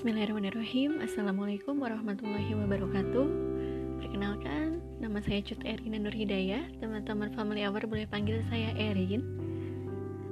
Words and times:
Bismillahirrahmanirrahim. 0.00 1.04
Assalamualaikum 1.04 1.76
warahmatullahi 1.76 2.56
wabarakatuh. 2.56 3.26
Perkenalkan, 4.00 4.80
nama 4.96 5.20
saya 5.20 5.44
Cut 5.44 5.60
Erin 5.60 5.92
Nur 6.00 6.16
Hidayah. 6.16 6.72
Teman-teman 6.80 7.28
Family 7.36 7.68
Hour 7.68 7.84
boleh 7.84 8.08
panggil 8.08 8.40
saya 8.48 8.72
Erin. 8.80 9.20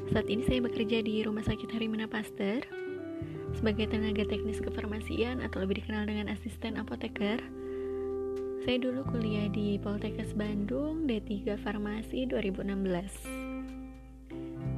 Saat 0.09 0.33
ini 0.33 0.41
saya 0.49 0.65
bekerja 0.65 1.05
di 1.05 1.21
Rumah 1.21 1.45
Sakit 1.45 1.69
Harimana 1.77 2.09
Pasteur 2.09 2.65
Sebagai 3.61 3.93
tenaga 3.93 4.25
teknis 4.25 4.57
kefarmasian 4.65 5.45
atau 5.45 5.61
lebih 5.61 5.85
dikenal 5.85 6.09
dengan 6.09 6.33
asisten 6.33 6.81
apoteker. 6.81 7.37
Saya 8.65 8.77
dulu 8.81 9.05
kuliah 9.05 9.53
di 9.53 9.77
Poltekkes 9.77 10.33
Bandung 10.33 11.05
D3 11.05 11.61
Farmasi 11.61 12.25
2016 12.25 12.73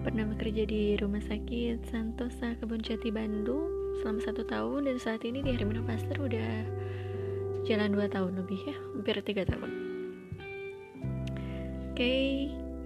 Pernah 0.02 0.26
bekerja 0.34 0.66
di 0.66 0.98
Rumah 0.98 1.22
Sakit 1.22 1.78
Santosa 1.86 2.58
Kebun 2.58 2.82
Jati 2.82 3.14
Bandung 3.14 3.79
selama 3.98 4.20
satu 4.22 4.46
tahun 4.46 4.86
dan 4.86 4.96
saat 5.02 5.26
ini 5.26 5.42
di 5.42 5.50
Harimana 5.50 5.82
Pasteur 5.82 6.22
udah 6.22 6.50
jalan 7.66 7.90
dua 7.92 8.06
tahun 8.06 8.38
lebih 8.38 8.60
ya 8.70 8.76
hampir 8.94 9.18
tiga 9.26 9.42
tahun. 9.44 9.70
Oke 11.90 11.98
okay, 11.98 12.28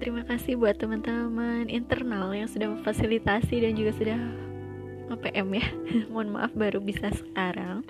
terima 0.03 0.27
kasih 0.27 0.59
buat 0.59 0.81
teman-teman 0.81 1.71
internal 1.71 2.35
yang 2.35 2.51
sudah 2.51 2.73
memfasilitasi 2.73 3.63
dan 3.63 3.79
juga 3.79 3.93
sudah 3.95 4.19
nge-PM 5.13 5.49
ya. 5.55 5.67
Mohon 6.13 6.29
maaf 6.35 6.53
baru 6.57 6.83
bisa 6.83 7.13
sekarang. 7.15 7.87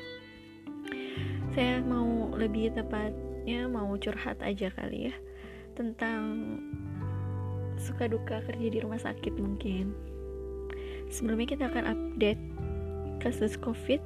Saya 1.54 1.80
mau 1.86 2.34
lebih 2.34 2.74
tepatnya 2.74 3.70
mau 3.70 3.94
curhat 3.96 4.42
aja 4.42 4.68
kali 4.74 5.08
ya 5.08 5.14
tentang 5.78 6.58
suka 7.78 8.06
duka 8.06 8.42
kerja 8.42 8.68
di 8.70 8.78
rumah 8.82 8.98
sakit 8.98 9.34
mungkin. 9.38 9.94
Sebelumnya 11.08 11.46
kita 11.54 11.70
akan 11.70 11.84
update 11.94 12.42
kasus 13.24 13.56
COVID 13.56 14.04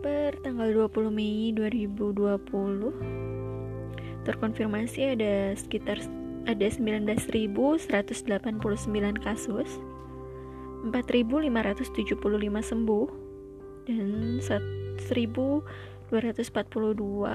per 0.00 0.40
tanggal 0.40 0.72
20 0.88 1.12
Mei 1.12 1.52
2020 1.52 2.24
terkonfirmasi 4.24 5.12
ada 5.12 5.52
sekitar 5.52 6.00
ada 6.48 6.64
19.189 6.64 7.84
kasus 9.20 9.68
4.575 10.88 12.70
sembuh 12.72 13.08
dan 13.84 14.38
1.242 14.40 16.12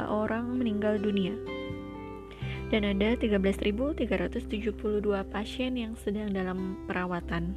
orang 0.10 0.46
meninggal 0.58 0.98
dunia. 0.98 1.36
Dan 2.74 2.90
ada 2.90 3.14
13.372 3.14 4.50
pasien 5.30 5.78
yang 5.78 5.94
sedang 5.94 6.34
dalam 6.34 6.74
perawatan 6.90 7.54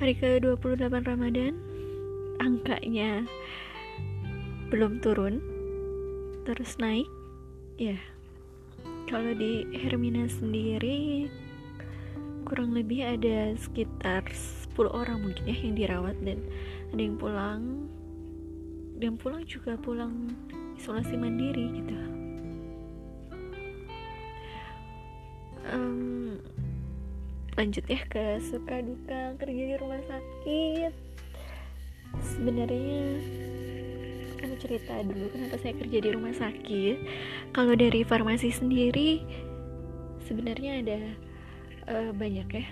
hari 0.00 0.16
ke-28 0.16 0.96
Ramadan 1.04 1.60
angkanya 2.40 3.28
belum 4.72 4.96
turun 5.04 5.44
terus 6.48 6.80
naik. 6.80 7.04
Ya 7.76 8.00
kalau 9.12 9.36
di 9.36 9.68
Hermina 9.76 10.24
sendiri 10.24 11.28
kurang 12.48 12.72
lebih 12.72 13.04
ada 13.12 13.52
sekitar 13.60 14.24
10 14.72 14.88
orang 14.88 15.20
mungkin 15.20 15.44
ya 15.44 15.56
yang 15.60 15.76
dirawat 15.76 16.16
dan 16.24 16.40
ada 16.96 17.00
yang 17.04 17.20
pulang. 17.20 17.84
Dan 18.96 19.20
pulang 19.20 19.44
juga 19.44 19.76
pulang 19.76 20.32
isolasi 20.80 21.12
mandiri 21.12 21.76
gitu. 21.76 21.96
Um, 25.68 26.40
lanjut 27.58 27.84
ya 27.90 28.00
ke 28.06 28.38
suka 28.38 28.82
duka 28.82 29.34
kerja 29.40 29.62
di 29.74 29.76
rumah 29.78 30.02
sakit. 30.06 30.92
Sebenarnya 32.20 33.02
aku 34.40 34.54
cerita 34.58 34.94
dulu 35.02 35.30
kenapa 35.34 35.56
saya 35.58 35.74
kerja 35.78 35.98
di 35.98 36.10
rumah 36.14 36.34
sakit. 36.34 36.96
Kalau 37.54 37.74
dari 37.74 38.02
farmasi 38.06 38.54
sendiri 38.54 39.22
sebenarnya 40.26 40.72
ada 40.82 41.00
uh, 41.90 42.10
banyak 42.14 42.48
ya 42.54 42.66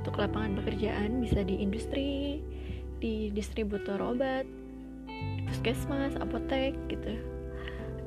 untuk 0.00 0.16
lapangan 0.16 0.56
pekerjaan. 0.64 1.20
Bisa 1.20 1.44
di 1.44 1.60
industri 1.60 2.40
di 2.98 3.30
distributor 3.30 4.00
obat 4.00 4.48
puskesmas 5.48 6.16
apotek 6.20 6.76
gitu. 6.92 7.16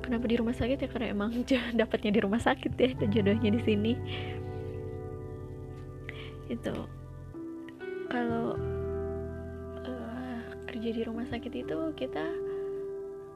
Kenapa 0.02 0.26
di 0.26 0.36
rumah 0.38 0.58
sakit? 0.58 0.82
Ya 0.82 0.90
karena 0.90 1.14
emang 1.14 1.30
dapatnya 1.82 2.12
di 2.18 2.20
rumah 2.26 2.42
sakit 2.42 2.74
ya 2.78 2.90
jodohnya 3.06 3.54
di 3.54 3.62
sini 3.62 3.94
itu. 6.52 6.76
Kalau 8.12 8.60
uh, 9.88 10.42
kerja 10.68 10.90
di 10.92 11.02
rumah 11.08 11.24
sakit 11.32 11.54
itu 11.64 11.78
kita 11.96 12.26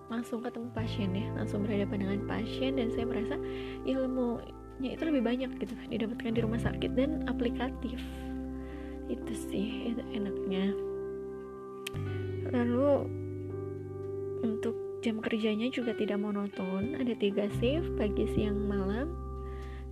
langsung 0.06 0.46
ketemu 0.46 0.70
pasien 0.78 1.09
ya 1.18 1.34
langsung 1.34 1.66
berhadapan 1.66 2.06
dengan 2.06 2.20
pasien 2.30 2.78
dan 2.78 2.94
saya 2.94 3.09
merasa 3.09 3.42
ilmunya 3.90 4.94
itu 4.94 5.02
lebih 5.02 5.26
banyak 5.26 5.50
gitu 5.58 5.74
didapatkan 5.90 6.36
di 6.36 6.42
rumah 6.44 6.62
sakit 6.62 6.92
dan 6.94 7.26
aplikatif. 7.26 7.98
Itu 9.09 9.34
sih 9.50 9.96
itu 9.96 10.03
enaknya. 10.14 10.76
Lalu 12.53 13.09
untuk 14.46 14.76
jam 15.02 15.22
kerjanya 15.22 15.70
juga 15.74 15.94
tidak 15.97 16.22
monoton. 16.22 16.97
Ada 16.97 17.14
tiga 17.18 17.50
shift 17.58 17.90
pagi 17.97 18.26
siang 18.38 18.70
malam. 18.70 19.14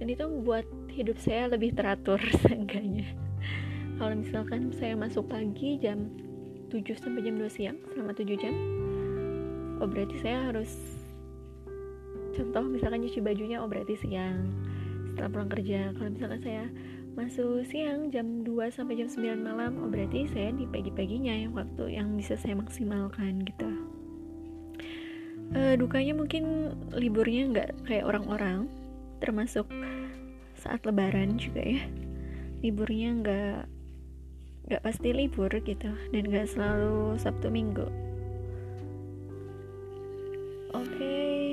Dan 0.01 0.09
itu 0.09 0.25
membuat 0.25 0.65
hidup 0.93 1.17
saya 1.17 1.49
lebih 1.49 1.73
teratur 1.73 2.21
seenggaknya. 2.45 3.09
Kalau 3.97 4.13
misalkan 4.13 4.69
saya 4.77 4.93
masuk 4.93 5.25
pagi 5.25 5.81
jam 5.81 6.13
7 6.69 6.85
sampai 6.97 7.25
jam 7.25 7.35
2 7.37 7.49
siang 7.49 7.77
selama 7.93 8.13
7 8.13 8.33
jam 8.37 8.55
oh 9.81 9.89
berarti 9.89 10.15
saya 10.21 10.53
harus 10.53 10.69
contoh 12.33 12.65
misalkan 12.65 13.05
nyuci 13.05 13.21
bajunya 13.21 13.57
oh 13.61 13.69
berarti 13.69 13.97
siang. 13.97 14.53
Setelah 15.13 15.29
pulang 15.29 15.49
kerja 15.49 15.93
kalau 15.97 16.09
misalkan 16.13 16.41
saya 16.41 16.65
masuk 17.13 17.65
siang 17.69 18.09
jam 18.09 18.41
2 18.45 18.53
sampai 18.73 18.97
jam 18.97 19.09
9 19.09 19.37
malam 19.41 19.81
oh 19.81 19.89
berarti 19.89 20.29
saya 20.29 20.53
di 20.53 20.65
pagi-paginya 20.69 21.33
yang 21.33 21.53
waktu 21.53 21.93
yang 21.93 22.13
bisa 22.17 22.37
saya 22.37 22.53
maksimalkan 22.57 23.41
gitu. 23.45 23.69
Uh, 25.53 25.77
dukanya 25.77 26.17
mungkin 26.17 26.73
liburnya 26.97 27.45
nggak 27.53 27.69
kayak 27.85 28.09
orang-orang 28.09 28.65
termasuk 29.21 29.69
saat 30.63 30.87
lebaran 30.87 31.35
juga 31.35 31.59
ya. 31.59 31.83
Liburnya 32.63 33.09
nggak 33.19 33.59
nggak 34.63 34.79
pasti 34.79 35.11
libur 35.11 35.51
gitu 35.51 35.91
dan 36.15 36.23
nggak 36.23 36.47
selalu 36.47 37.19
sabtu 37.19 37.51
minggu. 37.51 37.83
Oke 40.71 40.87
okay. 40.87 41.51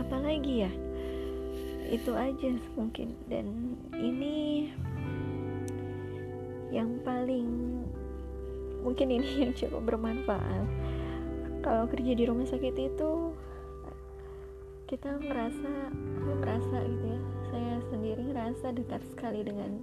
apalagi 0.00 0.64
ya? 0.64 0.72
Itu 1.92 2.16
aja 2.16 2.56
mungkin. 2.72 3.12
Dan 3.28 3.76
ini 3.92 4.72
yang 6.72 7.04
paling 7.04 7.84
mungkin 8.80 9.12
ini 9.12 9.28
yang 9.44 9.52
cukup 9.52 9.92
bermanfaat. 9.92 10.66
Kalau 11.60 11.84
kerja 11.92 12.16
di 12.16 12.24
rumah 12.24 12.48
sakit 12.48 12.76
itu 12.76 13.12
kita 14.88 15.16
merasa 15.20 15.88
merasa 16.40 16.76
gitu 16.84 17.08
ya 17.08 17.33
saya 17.54 17.78
sendiri 17.86 18.18
merasa 18.34 18.74
dekat 18.74 18.98
sekali 19.14 19.46
dengan 19.46 19.78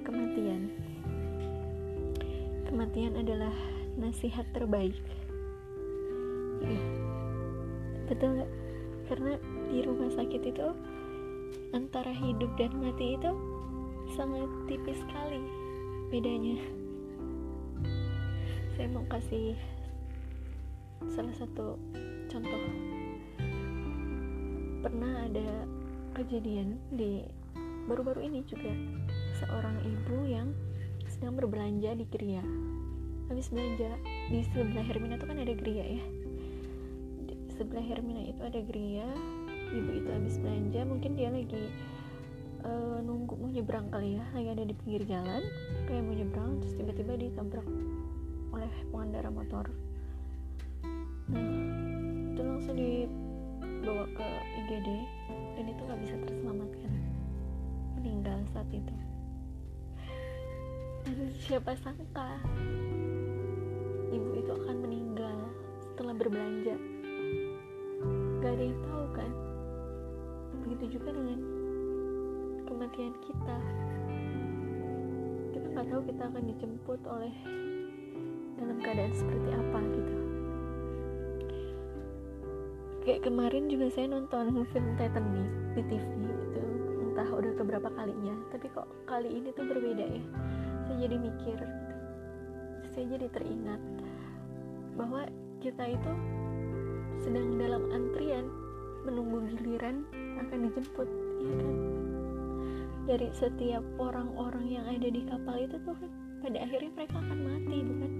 kematian. 0.00 0.72
Kematian 2.64 3.20
adalah 3.20 3.52
nasihat 4.00 4.48
terbaik. 4.56 4.96
Ya. 6.64 6.80
Betul 8.08 8.40
gak? 8.40 8.50
karena 9.12 9.36
di 9.68 9.82
rumah 9.82 10.08
sakit 10.14 10.54
itu 10.54 10.70
antara 11.76 12.14
hidup 12.14 12.48
dan 12.56 12.72
mati 12.78 13.18
itu 13.18 13.32
sangat 14.16 14.48
tipis 14.70 14.96
sekali 15.04 15.42
bedanya. 16.08 16.56
Saya 18.72 18.88
mau 18.88 19.04
kasih 19.12 19.52
salah 21.12 21.34
satu 21.36 21.76
contoh. 22.32 22.64
Pernah 24.80 25.28
ada 25.28 25.68
kejadian 26.16 26.78
di 26.94 27.24
baru-baru 27.86 28.26
ini 28.26 28.46
juga 28.46 28.70
seorang 29.40 29.76
ibu 29.82 30.26
yang 30.26 30.52
sedang 31.08 31.34
berbelanja 31.36 31.96
di 31.96 32.06
Gria 32.06 32.44
habis 33.30 33.46
belanja 33.46 33.94
di 34.26 34.42
sebelah 34.50 34.82
Hermina 34.82 35.14
itu 35.14 35.26
kan 35.30 35.38
ada 35.38 35.54
Gria 35.54 35.86
ya. 35.86 36.04
Di 37.30 37.34
sebelah 37.54 37.86
Hermina 37.86 38.26
itu 38.26 38.42
ada 38.42 38.58
Gria 38.58 39.06
ibu 39.70 39.90
itu 40.02 40.10
habis 40.10 40.34
belanja 40.42 40.82
mungkin 40.82 41.14
dia 41.14 41.30
lagi 41.30 41.70
uh, 42.66 42.98
nunggu 43.06 43.38
mau 43.38 43.46
nyebrang 43.46 43.86
kali 43.94 44.18
ya 44.18 44.24
lagi 44.34 44.48
ada 44.50 44.64
di 44.66 44.74
pinggir 44.82 45.06
jalan 45.06 45.46
kayak 45.86 46.02
mau 46.02 46.14
nyebrang 46.18 46.58
terus 46.58 46.74
tiba-tiba 46.74 47.14
ditabrak 47.14 47.66
oleh 48.50 48.72
pengendara 48.90 49.30
motor. 49.30 49.70
Nah 51.30 51.46
itu 52.34 52.42
langsung 52.42 52.74
di 52.74 53.06
bawa 53.86 54.10
ke 54.10 54.26
IGD 54.58 54.88
dan 55.60 55.76
itu 55.76 55.82
nggak 55.84 56.00
bisa 56.00 56.16
terselamatkan. 56.24 56.92
Meninggal 58.00 58.40
saat 58.56 58.68
itu. 58.72 58.96
Dan 61.04 61.28
siapa 61.44 61.76
sangka 61.76 62.40
berbelanja. 66.20 66.76
Gak 68.44 68.52
ada 68.52 68.60
yang 68.60 68.80
tahu 68.84 69.04
kan? 69.16 69.30
Begitu 70.68 71.00
juga 71.00 71.16
dengan 71.16 71.40
kematian 72.68 73.16
kita. 73.24 73.56
Kita 75.56 75.66
nggak 75.72 75.86
tahu 75.88 76.02
kita 76.12 76.22
akan 76.28 76.42
dijemput 76.44 77.00
oleh 77.08 77.34
dalam 78.60 78.76
keadaan 78.84 79.16
seperti 79.16 79.48
apa 79.48 79.80
gitu 79.96 80.29
kayak 83.10 83.26
kemarin 83.26 83.66
juga 83.66 83.90
saya 83.90 84.06
nonton 84.06 84.62
film 84.70 84.94
Titanic 84.94 85.50
di 85.74 85.82
TV 85.90 86.06
gitu. 86.30 86.62
Entah 87.10 87.26
udah 87.26 87.58
keberapa 87.58 87.90
kalinya 87.90 88.38
tapi 88.54 88.70
kok 88.70 88.86
kali 89.02 89.26
ini 89.26 89.50
tuh 89.50 89.66
berbeda 89.66 90.06
ya. 90.14 90.22
Saya 90.86 91.10
jadi 91.10 91.16
mikir 91.18 91.58
saya 92.94 93.04
jadi 93.10 93.26
teringat 93.34 93.82
bahwa 94.94 95.26
kita 95.58 95.90
itu 95.90 96.12
sedang 97.18 97.58
dalam 97.58 97.90
antrian 97.90 98.46
menunggu 99.02 99.42
giliran 99.58 100.06
akan 100.46 100.70
dijemput 100.70 101.10
ya 101.42 101.54
kan? 101.58 101.76
Dari 103.10 103.28
setiap 103.34 103.82
orang-orang 103.98 104.70
yang 104.70 104.86
ada 104.86 105.10
di 105.10 105.26
kapal 105.26 105.58
itu 105.58 105.82
tuh 105.82 105.98
pada 106.46 106.62
akhirnya 106.62 106.94
mereka 106.94 107.18
akan 107.18 107.38
mati 107.42 107.76
bukan? 107.82 108.12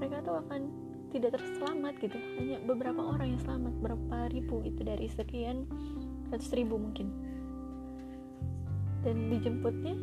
Mereka 0.00 0.16
tuh 0.24 0.40
akan 0.40 0.81
tidak 1.12 1.36
terselamat 1.36 1.94
gitu. 2.00 2.16
Hanya 2.40 2.58
beberapa 2.64 3.04
orang 3.04 3.36
yang 3.36 3.42
selamat 3.44 3.74
berapa 3.84 4.16
ribu 4.32 4.64
itu 4.64 4.80
dari 4.80 5.06
sekian 5.12 5.68
ratus 6.32 6.50
ribu 6.56 6.80
mungkin. 6.80 7.12
Dan 9.04 9.28
dijemputnya 9.28 9.94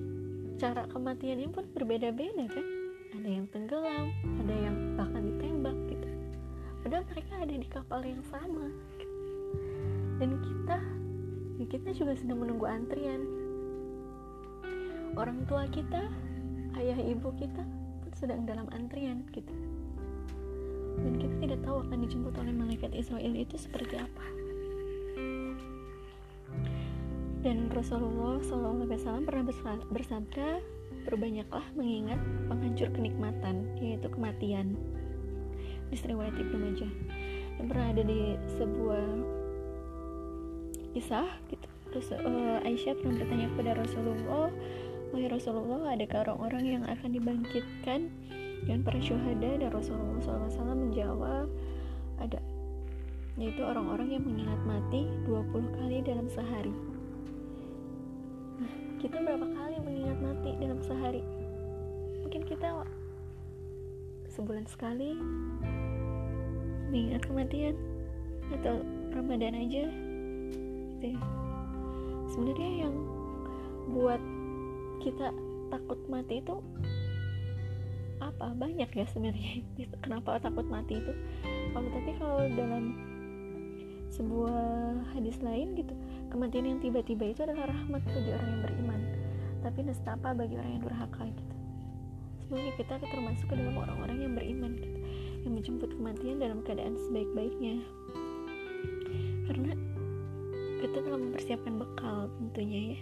cara 0.62 0.86
kematiannya 0.94 1.50
pun 1.50 1.66
berbeda-beda 1.74 2.46
kan. 2.46 2.66
Ada 3.10 3.30
yang 3.42 3.46
tenggelam 3.50 4.14
ada 4.46 4.54
yang 4.54 4.76
bahkan 4.94 5.24
ditembak 5.26 5.78
gitu. 5.90 6.10
Padahal 6.86 7.04
mereka 7.10 7.34
ada 7.42 7.56
di 7.58 7.68
kapal 7.68 8.02
yang 8.06 8.22
sama 8.30 8.70
dan 10.20 10.36
kita 10.44 10.78
ya 11.58 11.66
kita 11.72 11.90
juga 11.96 12.14
sedang 12.20 12.44
menunggu 12.44 12.68
antrian. 12.68 13.24
Orang 15.18 15.48
tua 15.50 15.66
kita 15.72 16.12
ayah 16.78 17.00
ibu 17.02 17.34
kita 17.40 17.64
pun 18.04 18.12
sedang 18.14 18.46
dalam 18.46 18.68
antrian 18.76 19.26
gitu 19.32 19.79
dan 21.00 21.14
kita 21.18 21.36
tidak 21.40 21.60
tahu 21.64 21.78
akan 21.84 21.98
dijemput 22.04 22.34
oleh 22.36 22.54
malaikat 22.54 22.92
Israel 22.96 23.34
itu 23.36 23.56
seperti 23.56 23.96
apa. 24.00 24.26
Dan 27.40 27.72
Rasulullah 27.72 28.44
SAW 28.44 29.24
pernah 29.24 29.46
bersabda 29.88 30.48
berbanyaklah 31.08 31.64
mengingat 31.80 32.20
penghancur 32.52 32.92
kenikmatan 32.92 33.64
yaitu 33.80 34.12
kematian. 34.12 34.76
Di 35.90 35.96
riwayat 35.96 36.36
Ibnu 36.36 36.58
Majah. 36.60 36.92
Yang 37.58 37.66
pernah 37.72 37.88
ada 37.90 38.04
di 38.04 38.22
sebuah 38.60 39.08
kisah 40.94 41.30
gitu. 41.48 41.68
Terus 41.90 42.08
uh, 42.14 42.62
Aisyah 42.62 42.94
pernah 43.02 43.16
bertanya 43.18 43.48
kepada 43.56 43.72
Rasulullah 43.82 44.54
Wahai 45.10 45.26
Rasulullah, 45.26 45.98
adakah 45.98 46.22
orang-orang 46.30 46.64
yang 46.78 46.84
akan 46.86 47.10
dibangkitkan 47.18 48.14
dan 48.68 48.84
para 48.84 49.00
syuhada 49.00 49.60
dan 49.60 49.70
Rasulullah 49.72 50.20
SAW 50.20 50.76
menjawab 50.76 51.48
ada 52.20 52.40
yaitu 53.40 53.64
orang-orang 53.64 54.20
yang 54.20 54.24
mengingat 54.28 54.60
mati 54.68 55.08
20 55.24 55.78
kali 55.80 55.98
dalam 56.04 56.28
sehari 56.28 56.76
nah 58.60 58.74
kita 59.00 59.16
berapa 59.24 59.48
kali 59.48 59.76
mengingat 59.80 60.20
mati 60.20 60.50
dalam 60.60 60.80
sehari 60.84 61.24
mungkin 62.20 62.44
kita 62.44 62.84
sebulan 64.28 64.68
sekali 64.68 65.16
mengingat 66.92 67.24
kematian 67.24 67.76
atau 68.50 68.82
Ramadan 69.14 69.56
aja 69.56 69.88
gitu 71.00 71.16
ya. 71.16 71.20
sebenarnya 72.28 72.72
yang 72.88 72.96
buat 73.96 74.22
kita 75.00 75.32
takut 75.72 76.00
mati 76.12 76.44
itu 76.44 76.60
apa 78.20 78.52
banyak 78.56 78.90
ya 78.92 79.06
sebenarnya 79.08 79.64
kenapa 80.04 80.40
takut 80.44 80.68
mati 80.68 81.00
itu. 81.00 81.14
Kalau 81.72 81.88
tapi 81.92 82.12
kalau 82.20 82.40
dalam 82.54 82.96
sebuah 84.10 84.60
hadis 85.16 85.38
lain 85.40 85.78
gitu 85.78 85.94
kematian 86.34 86.66
yang 86.66 86.80
tiba-tiba 86.82 87.30
itu 87.32 87.46
adalah 87.46 87.70
rahmat 87.70 88.02
bagi 88.04 88.32
orang 88.34 88.50
yang 88.50 88.62
beriman 88.66 89.02
tapi 89.62 89.80
nestapa 89.86 90.34
bagi 90.34 90.56
orang 90.58 90.72
yang 90.80 90.84
durhaka 90.84 91.24
gitu. 91.30 91.56
Semoga 92.44 92.72
kita 92.80 92.94
termasuk 93.06 93.46
ke 93.46 93.56
dalam 93.56 93.76
orang-orang 93.78 94.18
yang 94.26 94.34
beriman 94.34 94.72
gitu 94.82 95.00
yang 95.46 95.54
menjemput 95.56 95.90
kematian 95.94 96.42
dalam 96.42 96.60
keadaan 96.66 96.98
sebaik-baiknya. 97.08 97.86
Karena 99.46 99.72
kita 100.80 100.98
telah 101.04 101.20
mempersiapkan 101.20 101.76
bekal 101.78 102.32
tentunya 102.40 102.96
ya 102.96 103.00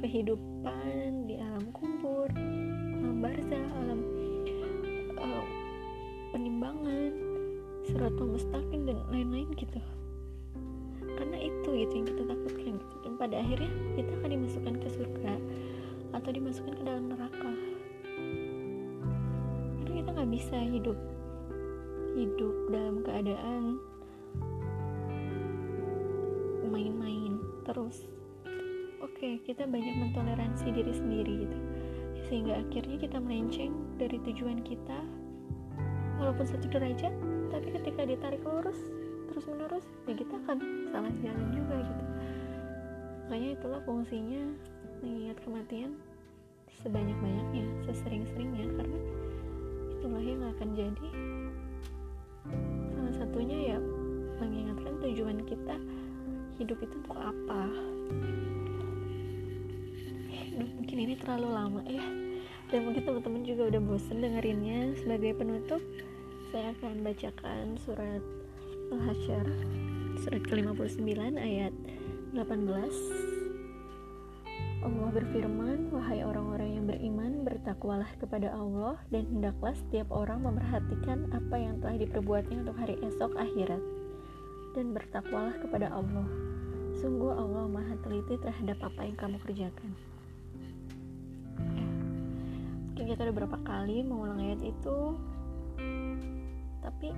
kehidupan 0.00 1.28
di 1.28 1.36
alam 1.36 1.68
kubur, 1.76 2.26
alam 2.32 3.20
barzah, 3.20 3.68
alam 3.84 4.00
uh, 5.20 5.46
penimbangan, 6.32 7.12
suratul 7.84 8.32
mustaqim 8.36 8.88
dan 8.88 8.96
lain-lain 9.12 9.52
gitu. 9.60 9.80
Karena 11.04 11.36
itu 11.36 11.68
gitu 11.84 11.92
yang 12.00 12.06
kita 12.08 12.22
takutkan 12.24 12.74
gitu. 12.80 12.96
Dan 13.04 13.12
pada 13.20 13.36
akhirnya 13.44 13.72
kita 14.00 14.10
akan 14.16 14.30
dimasukkan 14.32 14.74
ke 14.80 14.88
surga 14.88 15.32
atau 16.16 16.30
dimasukkan 16.32 16.74
ke 16.80 16.82
dalam 16.82 17.04
neraka. 17.12 17.52
Karena 19.84 19.92
kita 20.00 20.08
nggak 20.16 20.30
bisa 20.32 20.56
hidup 20.64 20.98
hidup 22.16 22.54
dalam 22.74 23.06
keadaan 23.06 23.78
main-main 26.66 27.38
terus 27.62 28.06
oke 29.00 29.28
kita 29.44 29.64
banyak 29.68 29.96
mentoleransi 30.00 30.72
diri 30.72 30.92
sendiri 30.92 31.32
gitu. 31.48 31.58
Sehingga 32.28 32.60
akhirnya 32.60 32.96
kita 33.00 33.18
melenceng 33.18 33.72
dari 33.96 34.16
tujuan 34.22 34.62
kita 34.62 34.98
walaupun 36.20 36.44
satu 36.44 36.68
derajat 36.68 37.12
tapi 37.48 37.68
ketika 37.74 38.04
ditarik 38.06 38.42
lurus 38.44 38.76
terus 39.32 39.44
menerus 39.48 39.86
ya 40.04 40.14
kita 40.14 40.36
akan 40.46 40.58
salah 40.92 41.12
jalan 41.24 41.48
juga 41.52 41.76
gitu. 41.80 42.04
Makanya 43.26 43.50
itulah 43.56 43.80
fungsinya 43.88 44.42
mengingat 45.00 45.38
kematian 45.42 45.96
sebanyak-banyaknya 46.80 47.66
sesering-seringnya 47.88 48.66
karena 48.78 49.00
itulah 50.00 50.22
yang 50.24 50.42
akan 50.56 50.68
jadi 50.72 51.08
salah 52.96 53.14
satunya 53.20 53.76
ya 53.76 53.78
mengingatkan 54.40 54.96
tujuan 55.04 55.38
kita 55.44 55.76
hidup 56.56 56.78
itu 56.80 56.94
untuk 57.04 57.18
apa 57.20 57.68
mungkin 60.90 61.06
ini 61.06 61.22
terlalu 61.22 61.54
lama 61.54 61.82
ya 61.86 62.02
dan 62.66 62.82
mungkin 62.82 63.06
teman-teman 63.06 63.46
juga 63.46 63.62
udah 63.70 63.78
bosen 63.78 64.26
dengerinnya 64.26 64.90
sebagai 64.98 65.38
penutup 65.38 65.78
saya 66.50 66.74
akan 66.74 67.06
bacakan 67.06 67.78
surat 67.78 68.18
Al-Hasyr 68.90 69.46
surat 70.18 70.42
ke-59 70.50 71.14
ayat 71.38 71.70
18 72.34 72.42
Allah 74.82 75.08
berfirman, 75.14 75.94
Wahai 75.94 76.26
orang-orang 76.26 76.82
yang 76.82 76.84
beriman, 76.90 77.46
bertakwalah 77.46 78.10
kepada 78.18 78.50
Allah 78.50 78.98
dan 79.14 79.30
hendaklah 79.30 79.78
setiap 79.78 80.10
orang 80.10 80.42
memperhatikan 80.42 81.30
apa 81.30 81.54
yang 81.54 81.78
telah 81.78 82.02
diperbuatnya 82.02 82.66
untuk 82.66 82.74
hari 82.74 82.98
esok 83.06 83.38
akhirat. 83.38 83.78
Dan 84.74 84.90
bertakwalah 84.90 85.54
kepada 85.62 85.86
Allah. 85.94 86.26
Sungguh 86.98 87.30
Allah 87.30 87.70
maha 87.70 87.94
teliti 88.02 88.40
terhadap 88.42 88.82
apa 88.82 89.06
yang 89.06 89.14
kamu 89.14 89.38
kerjakan 89.44 90.09
mungkin 93.00 93.16
kita 93.16 93.32
udah 93.32 93.36
berapa 93.40 93.58
kali 93.64 94.04
mengulang 94.04 94.44
ayat 94.44 94.60
itu. 94.60 95.16
Tapi 96.84 97.08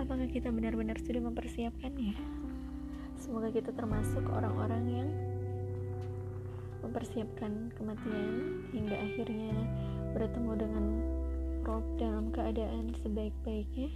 apakah 0.00 0.24
kita 0.32 0.48
benar-benar 0.48 0.96
sudah 1.04 1.20
mempersiapkannya 1.20 2.16
semoga 3.20 3.52
kita 3.52 3.76
termasuk 3.76 4.24
orang-orang 4.32 4.84
yang 4.88 5.08
mempersiapkan 6.80 7.68
kematian 7.76 8.64
hingga 8.72 8.96
akhirnya 8.96 9.52
bertemu 10.16 10.52
dengan 10.64 10.84
Rob 11.68 11.84
dalam 12.00 12.32
keadaan 12.32 12.96
sebaik-baiknya. 13.04 13.92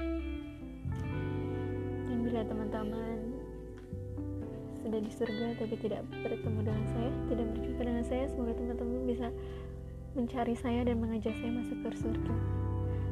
Dan 2.13 2.17
bila 2.29 2.45
teman-teman 2.45 3.41
sudah 4.85 5.01
di 5.01 5.13
surga 5.17 5.57
tapi 5.57 5.81
tidak 5.81 6.05
bertemu 6.13 6.61
dengan 6.61 6.85
saya 6.93 7.11
tidak 7.33 7.47
berjumpa 7.57 7.83
dengan 7.89 8.05
saya 8.05 8.25
semoga 8.29 8.53
teman-teman 8.57 9.01
bisa 9.09 9.29
mencari 10.15 10.55
saya 10.59 10.83
dan 10.83 10.99
mengajak 10.99 11.35
saya 11.39 11.51
masuk 11.55 11.79
ke 11.87 11.89
surga. 11.99 12.35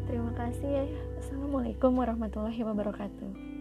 Terima 0.09 0.33
kasih 0.35 0.69
ya. 0.69 0.85
Assalamualaikum 1.21 1.93
warahmatullahi 1.95 2.61
wabarakatuh. 2.65 3.58